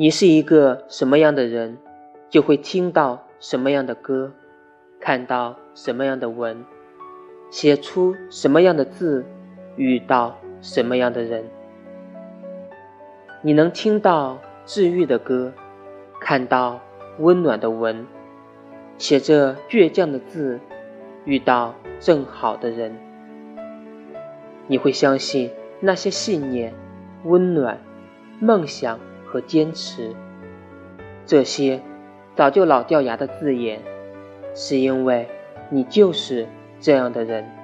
[0.00, 1.76] 你是一个什么样的人，
[2.30, 4.32] 就会听到什么样的歌，
[4.98, 6.64] 看到什么样的文，
[7.50, 9.26] 写出什么样的字，
[9.76, 11.44] 遇到什么样的人。
[13.42, 15.52] 你能听到治愈的歌，
[16.18, 16.80] 看到
[17.18, 18.06] 温暖的文，
[18.96, 20.58] 写着倔强的字，
[21.26, 22.96] 遇到正好的人。
[24.66, 26.72] 你会相信那些信念、
[27.24, 27.78] 温暖、
[28.40, 28.98] 梦想
[29.30, 30.12] 和坚持，
[31.24, 31.80] 这些
[32.34, 33.80] 早就老掉牙的字眼，
[34.56, 35.28] 是因为
[35.70, 36.48] 你就是
[36.80, 37.59] 这样的人。